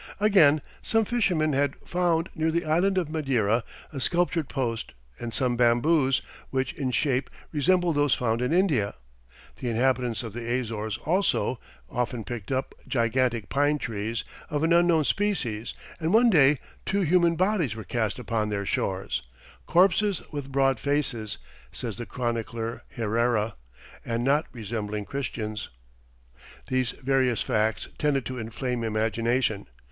Again, 0.19 0.63
some 0.81 1.05
fishermen 1.05 1.53
had 1.53 1.75
found 1.85 2.29
near 2.33 2.49
the 2.49 2.65
island 2.65 2.97
of 2.97 3.11
Madeira, 3.11 3.63
a 3.93 3.99
sculptured 3.99 4.49
post 4.49 4.93
and 5.19 5.31
some 5.31 5.55
bamboos, 5.55 6.23
which 6.49 6.73
in 6.73 6.89
shape 6.89 7.29
resembled 7.51 7.97
those 7.97 8.15
found 8.15 8.41
in 8.41 8.51
India. 8.51 8.95
The 9.57 9.69
inhabitants 9.69 10.23
of 10.23 10.33
the 10.33 10.41
Azores 10.59 10.97
also, 11.05 11.59
often 11.87 12.23
picked 12.23 12.51
up 12.51 12.73
gigantic 12.87 13.47
pine 13.49 13.77
trees, 13.77 14.23
of 14.49 14.63
an 14.63 14.73
unknown 14.73 15.05
species, 15.05 15.75
and 15.99 16.11
one 16.11 16.31
day 16.31 16.57
two 16.83 17.01
human 17.01 17.35
bodies 17.35 17.75
were 17.75 17.83
cast 17.83 18.17
upon 18.17 18.49
their 18.49 18.65
shores, 18.65 19.21
"corpses 19.67 20.23
with 20.31 20.51
broad 20.51 20.79
faces," 20.79 21.37
says 21.71 21.97
the 21.97 22.07
chronicler 22.07 22.81
Herrera, 22.95 23.55
"and 24.03 24.23
not 24.23 24.47
resembling 24.51 25.05
Christians." 25.05 25.69
These 26.69 26.93
various 26.93 27.43
facts 27.43 27.87
tended 27.99 28.25
to 28.25 28.39
inflame 28.39 28.83
imagination. 28.83 29.67